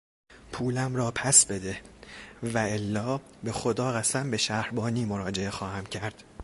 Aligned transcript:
پولم 0.51 0.95
را 0.95 1.11
پس 1.11 1.45
بده 1.45 1.81
والا 2.43 3.17
به 3.43 3.51
خدا 3.51 3.91
قسم 3.91 4.31
به 4.31 4.37
شهربانی 4.37 5.05
مراجعه 5.05 5.49
خواهم 5.49 5.85
کرد! 5.85 6.23